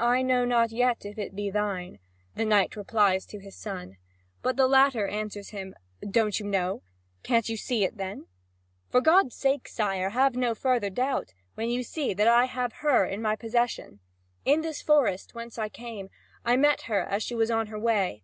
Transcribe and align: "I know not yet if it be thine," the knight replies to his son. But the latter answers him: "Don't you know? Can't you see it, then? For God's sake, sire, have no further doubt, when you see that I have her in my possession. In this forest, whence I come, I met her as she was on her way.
"I 0.00 0.22
know 0.22 0.46
not 0.46 0.70
yet 0.72 1.04
if 1.04 1.18
it 1.18 1.36
be 1.36 1.50
thine," 1.50 1.98
the 2.36 2.44
knight 2.46 2.74
replies 2.74 3.26
to 3.26 3.38
his 3.38 3.54
son. 3.54 3.98
But 4.40 4.56
the 4.56 4.66
latter 4.66 5.06
answers 5.06 5.50
him: 5.50 5.74
"Don't 6.00 6.40
you 6.40 6.46
know? 6.46 6.80
Can't 7.22 7.46
you 7.46 7.58
see 7.58 7.84
it, 7.84 7.98
then? 7.98 8.28
For 8.88 9.02
God's 9.02 9.36
sake, 9.36 9.68
sire, 9.68 10.08
have 10.08 10.36
no 10.36 10.54
further 10.54 10.88
doubt, 10.88 11.34
when 11.54 11.68
you 11.68 11.82
see 11.82 12.14
that 12.14 12.28
I 12.28 12.46
have 12.46 12.72
her 12.80 13.04
in 13.04 13.20
my 13.20 13.36
possession. 13.36 14.00
In 14.46 14.62
this 14.62 14.80
forest, 14.80 15.34
whence 15.34 15.58
I 15.58 15.68
come, 15.68 16.08
I 16.42 16.56
met 16.56 16.84
her 16.88 17.00
as 17.02 17.22
she 17.22 17.34
was 17.34 17.50
on 17.50 17.66
her 17.66 17.78
way. 17.78 18.22